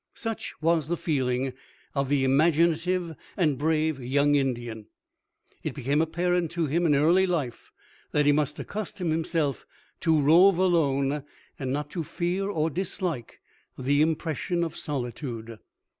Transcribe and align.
Such 0.15 0.55
was 0.63 0.87
the 0.87 0.97
feeling 0.97 1.53
of 1.93 2.09
the 2.09 2.23
imaginative 2.23 3.13
and 3.37 3.55
brave 3.59 3.99
young 4.01 4.33
Indian. 4.33 4.87
It 5.61 5.75
became 5.75 6.01
apparent 6.01 6.49
to 6.53 6.65
him 6.65 6.87
in 6.87 6.95
early 6.95 7.27
life 7.27 7.71
that 8.11 8.25
he 8.25 8.31
must 8.31 8.57
accustom 8.57 9.11
himself 9.11 9.63
to 9.99 10.19
rove 10.19 10.57
alone 10.57 11.23
and 11.59 11.71
not 11.71 11.91
to 11.91 12.03
fear 12.03 12.49
or 12.49 12.71
dislike 12.71 13.41
the 13.77 14.01
impression 14.01 14.63
of 14.63 14.75
solitude. 14.75 15.59